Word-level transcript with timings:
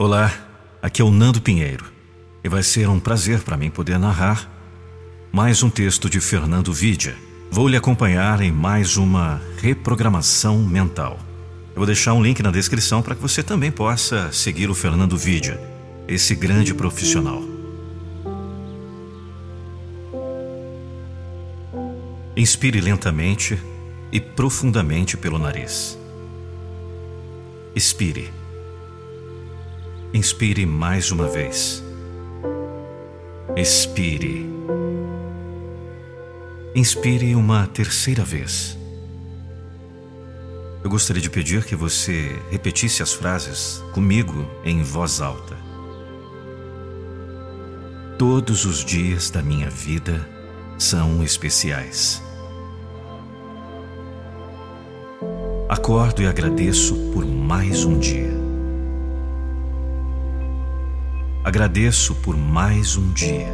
Olá, 0.00 0.32
aqui 0.80 1.02
é 1.02 1.04
o 1.04 1.10
Nando 1.10 1.42
Pinheiro 1.42 1.84
e 2.44 2.48
vai 2.48 2.62
ser 2.62 2.88
um 2.88 3.00
prazer 3.00 3.40
para 3.40 3.56
mim 3.56 3.68
poder 3.68 3.98
narrar 3.98 4.48
mais 5.32 5.64
um 5.64 5.68
texto 5.68 6.08
de 6.08 6.20
Fernando 6.20 6.72
Vidia. 6.72 7.16
Vou 7.50 7.66
lhe 7.66 7.76
acompanhar 7.76 8.40
em 8.40 8.52
mais 8.52 8.96
uma 8.96 9.42
reprogramação 9.60 10.58
mental. 10.58 11.18
Eu 11.70 11.78
vou 11.78 11.86
deixar 11.86 12.14
um 12.14 12.22
link 12.22 12.40
na 12.44 12.52
descrição 12.52 13.02
para 13.02 13.16
que 13.16 13.20
você 13.20 13.42
também 13.42 13.72
possa 13.72 14.30
seguir 14.30 14.70
o 14.70 14.74
Fernando 14.74 15.16
Vidia, 15.16 15.60
esse 16.06 16.32
grande 16.36 16.72
profissional. 16.72 17.42
Inspire 22.36 22.80
lentamente 22.80 23.58
e 24.12 24.20
profundamente 24.20 25.16
pelo 25.16 25.40
nariz. 25.40 25.98
Expire. 27.74 28.37
Inspire 30.14 30.64
mais 30.64 31.12
uma 31.12 31.28
vez. 31.28 31.84
Expire. 33.54 34.48
Inspire 36.74 37.34
uma 37.34 37.66
terceira 37.66 38.24
vez. 38.24 38.78
Eu 40.82 40.88
gostaria 40.88 41.20
de 41.20 41.28
pedir 41.28 41.62
que 41.66 41.76
você 41.76 42.34
repetisse 42.50 43.02
as 43.02 43.12
frases 43.12 43.84
comigo 43.92 44.48
em 44.64 44.82
voz 44.82 45.20
alta. 45.20 45.54
Todos 48.18 48.64
os 48.64 48.82
dias 48.82 49.28
da 49.28 49.42
minha 49.42 49.68
vida 49.68 50.26
são 50.78 51.22
especiais. 51.22 52.22
Acordo 55.68 56.22
e 56.22 56.26
agradeço 56.26 56.96
por 57.12 57.26
mais 57.26 57.84
um 57.84 57.98
dia. 57.98 58.27
Agradeço 61.58 62.14
por 62.14 62.36
mais 62.36 62.96
um 62.96 63.12
dia. 63.12 63.48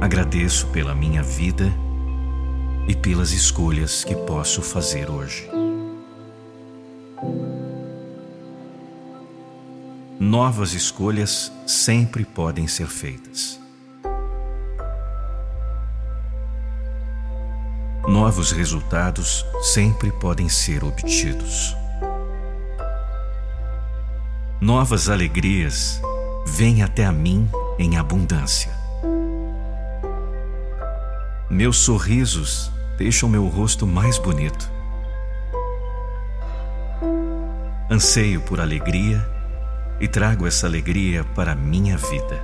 Agradeço 0.00 0.66
pela 0.66 0.96
minha 0.96 1.22
vida 1.22 1.72
e 2.88 2.96
pelas 2.96 3.30
escolhas 3.30 4.02
que 4.02 4.16
posso 4.16 4.60
fazer 4.60 5.08
hoje. 5.08 5.48
Novas 10.18 10.72
escolhas 10.72 11.52
sempre 11.64 12.24
podem 12.24 12.66
ser 12.66 12.88
feitas. 12.88 13.60
novos 18.08 18.50
resultados 18.50 19.46
sempre 19.62 20.10
podem 20.10 20.48
ser 20.48 20.82
obtidos. 20.82 21.81
Novas 24.62 25.08
alegrias 25.08 26.00
vêm 26.46 26.84
até 26.84 27.04
a 27.04 27.10
mim 27.10 27.50
em 27.80 27.98
abundância. 27.98 28.70
Meus 31.50 31.78
sorrisos 31.78 32.70
deixam 32.96 33.28
meu 33.28 33.48
rosto 33.48 33.88
mais 33.88 34.18
bonito. 34.18 34.70
Anseio 37.90 38.40
por 38.42 38.60
alegria 38.60 39.28
e 39.98 40.06
trago 40.06 40.46
essa 40.46 40.68
alegria 40.68 41.24
para 41.34 41.50
a 41.50 41.56
minha 41.56 41.96
vida. 41.96 42.40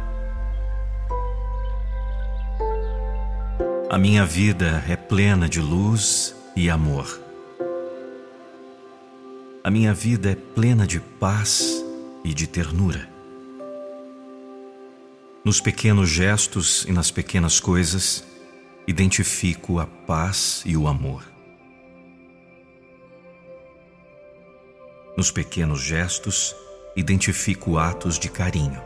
A 3.89 3.97
minha 3.97 4.27
vida 4.27 4.83
é 4.89 4.97
plena 4.97 5.49
de 5.49 5.61
luz 5.61 6.35
e 6.57 6.69
amor. 6.69 7.21
A 9.63 9.71
minha 9.71 9.95
vida 9.95 10.33
é 10.33 10.35
plena 10.35 10.85
de 10.85 10.99
paz 10.99 11.87
e 12.25 12.35
de 12.35 12.47
ternura. 12.47 13.09
Nos 15.45 15.61
pequenos 15.61 16.09
gestos 16.09 16.85
e 16.85 16.93
nas 16.93 17.11
pequenas 17.11 17.61
coisas, 17.61 18.27
identifico 18.87 19.79
a 19.79 19.87
paz 19.87 20.63
e 20.67 20.77
o 20.77 20.89
amor. 20.89 21.23
Nos 25.17 25.31
pequenos 25.31 25.81
gestos, 25.81 26.55
identifico 26.97 27.79
atos 27.79 28.19
de 28.19 28.29
carinho. 28.29 28.83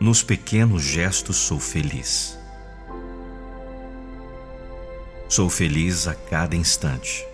Nos 0.00 0.22
pequenos 0.22 0.82
gestos 0.82 1.36
sou 1.36 1.60
feliz. 1.60 2.38
Sou 5.28 5.48
feliz 5.48 6.06
a 6.08 6.14
cada 6.14 6.56
instante. 6.56 7.31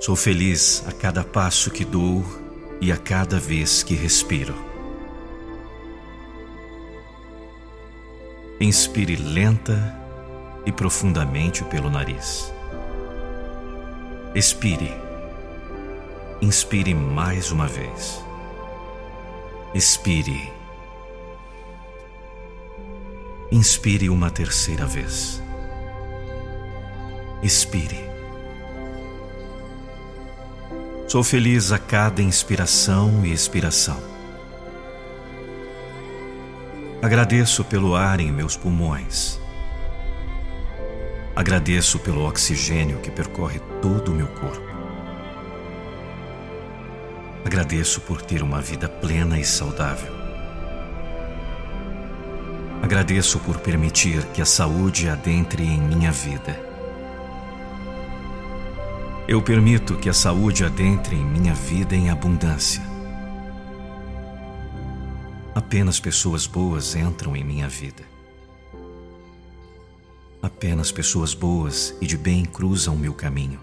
Sou 0.00 0.14
feliz 0.14 0.84
a 0.86 0.92
cada 0.92 1.24
passo 1.24 1.72
que 1.72 1.84
dou 1.84 2.24
e 2.80 2.92
a 2.92 2.96
cada 2.96 3.38
vez 3.38 3.82
que 3.82 3.94
respiro. 3.94 4.54
Inspire 8.60 9.16
lenta 9.16 9.96
e 10.64 10.70
profundamente 10.70 11.64
pelo 11.64 11.90
nariz. 11.90 12.52
Expire. 14.36 14.92
Inspire 16.40 16.94
mais 16.94 17.50
uma 17.50 17.66
vez. 17.66 18.24
Expire. 19.74 20.52
Inspire 23.50 24.08
uma 24.08 24.30
terceira 24.30 24.86
vez. 24.86 25.42
Expire. 27.42 28.07
Sou 31.08 31.24
feliz 31.24 31.72
a 31.72 31.78
cada 31.78 32.20
inspiração 32.20 33.24
e 33.24 33.32
expiração. 33.32 33.98
Agradeço 37.00 37.64
pelo 37.64 37.96
ar 37.96 38.20
em 38.20 38.30
meus 38.30 38.58
pulmões. 38.58 39.40
Agradeço 41.34 41.98
pelo 41.98 42.28
oxigênio 42.28 42.98
que 42.98 43.10
percorre 43.10 43.58
todo 43.80 44.12
o 44.12 44.14
meu 44.14 44.26
corpo. 44.26 44.68
Agradeço 47.42 48.02
por 48.02 48.20
ter 48.20 48.42
uma 48.42 48.60
vida 48.60 48.86
plena 48.86 49.40
e 49.40 49.44
saudável. 49.46 50.12
Agradeço 52.82 53.38
por 53.38 53.58
permitir 53.60 54.26
que 54.34 54.42
a 54.42 54.46
saúde 54.46 55.08
adentre 55.08 55.62
em 55.62 55.80
minha 55.80 56.12
vida. 56.12 56.67
Eu 59.28 59.42
permito 59.42 59.98
que 59.98 60.08
a 60.08 60.14
saúde 60.14 60.64
adentre 60.64 61.14
em 61.14 61.22
minha 61.22 61.52
vida 61.52 61.94
em 61.94 62.08
abundância. 62.08 62.80
Apenas 65.54 66.00
pessoas 66.00 66.46
boas 66.46 66.96
entram 66.96 67.36
em 67.36 67.44
minha 67.44 67.68
vida. 67.68 68.02
Apenas 70.40 70.90
pessoas 70.90 71.34
boas 71.34 71.94
e 72.00 72.06
de 72.06 72.16
bem 72.16 72.42
cruzam 72.42 72.96
meu 72.96 73.12
caminho. 73.12 73.60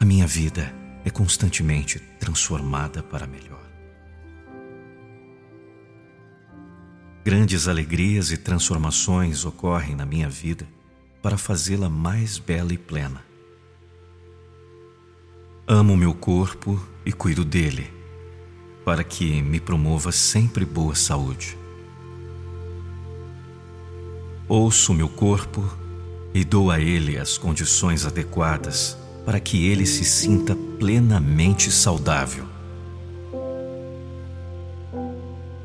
A 0.00 0.04
minha 0.04 0.26
vida 0.26 0.74
é 1.04 1.10
constantemente 1.10 2.00
transformada 2.18 3.04
para 3.04 3.24
melhor. 3.24 3.62
Grandes 7.24 7.68
alegrias 7.68 8.32
e 8.32 8.36
transformações 8.36 9.44
ocorrem 9.44 9.94
na 9.94 10.04
minha 10.04 10.28
vida 10.28 10.66
para 11.26 11.36
fazê-la 11.36 11.90
mais 11.90 12.38
bela 12.38 12.72
e 12.72 12.78
plena. 12.78 13.20
Amo 15.66 15.96
meu 15.96 16.14
corpo 16.14 16.80
e 17.04 17.12
cuido 17.12 17.44
dele, 17.44 17.92
para 18.84 19.02
que 19.02 19.42
me 19.42 19.58
promova 19.58 20.12
sempre 20.12 20.64
boa 20.64 20.94
saúde. 20.94 21.58
Ouço 24.46 24.94
meu 24.94 25.08
corpo 25.08 25.68
e 26.32 26.44
dou 26.44 26.70
a 26.70 26.78
ele 26.78 27.18
as 27.18 27.36
condições 27.36 28.06
adequadas 28.06 28.96
para 29.24 29.40
que 29.40 29.66
ele 29.66 29.84
se 29.84 30.04
sinta 30.04 30.54
plenamente 30.78 31.72
saudável. 31.72 32.46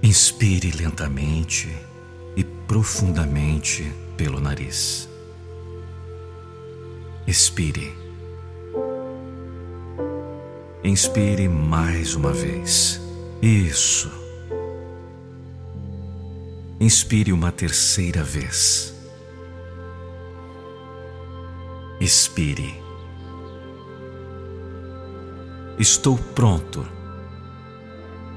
Inspire 0.01 0.71
lentamente 0.71 1.69
e 2.35 2.43
profundamente 2.43 3.93
pelo 4.17 4.39
nariz. 4.39 5.10
Expire. 7.27 7.93
Inspire 10.83 11.47
mais 11.47 12.15
uma 12.15 12.33
vez. 12.33 12.99
Isso. 13.41 14.11
Inspire 16.79 17.31
uma 17.31 17.51
terceira 17.51 18.23
vez. 18.23 18.93
Expire. 21.99 22.73
Estou 25.77 26.17
pronto. 26.17 26.83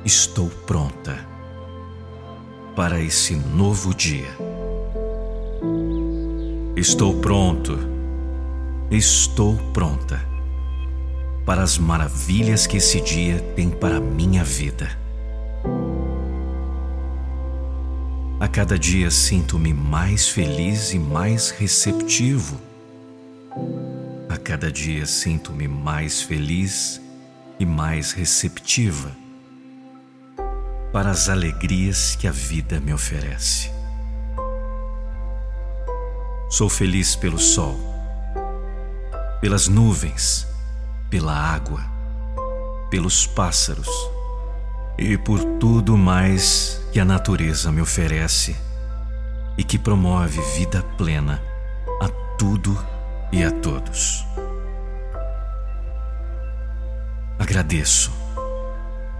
Estou 0.04 0.50
pronta 0.66 1.26
para 2.76 3.00
esse 3.00 3.34
novo 3.34 3.94
dia. 3.94 4.36
Estou 6.76 7.18
pronto, 7.20 7.93
estou 8.96 9.56
pronta 9.72 10.20
para 11.44 11.62
as 11.62 11.78
maravilhas 11.78 12.66
que 12.66 12.78
esse 12.78 13.00
dia 13.00 13.40
tem 13.54 13.70
para 13.70 13.96
a 13.96 14.00
minha 14.00 14.42
vida. 14.42 14.88
A 18.40 18.48
cada 18.48 18.78
dia 18.78 19.10
sinto-me 19.10 19.72
mais 19.72 20.28
feliz 20.28 20.92
e 20.92 20.98
mais 20.98 21.50
receptivo. 21.50 22.60
A 24.28 24.36
cada 24.36 24.70
dia 24.70 25.06
sinto-me 25.06 25.68
mais 25.68 26.22
feliz 26.22 27.00
e 27.58 27.64
mais 27.66 28.12
receptiva 28.12 29.10
para 30.92 31.10
as 31.10 31.28
alegrias 31.28 32.16
que 32.16 32.28
a 32.28 32.30
vida 32.30 32.78
me 32.80 32.92
oferece. 32.92 33.70
Sou 36.48 36.68
feliz 36.68 37.16
pelo 37.16 37.38
sol, 37.38 37.93
pelas 39.44 39.68
nuvens, 39.68 40.48
pela 41.10 41.34
água, 41.34 41.82
pelos 42.88 43.26
pássaros 43.26 43.90
e 44.96 45.18
por 45.18 45.38
tudo 45.58 45.98
mais 45.98 46.80
que 46.90 46.98
a 46.98 47.04
natureza 47.04 47.70
me 47.70 47.82
oferece 47.82 48.56
e 49.58 49.62
que 49.62 49.78
promove 49.78 50.40
vida 50.56 50.82
plena 50.96 51.42
a 52.00 52.08
tudo 52.38 52.74
e 53.30 53.44
a 53.44 53.50
todos. 53.50 54.24
Agradeço 57.38 58.12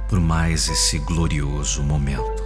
por 0.08 0.18
mais 0.20 0.70
esse 0.70 1.00
glorioso 1.00 1.82
momento. 1.82 2.43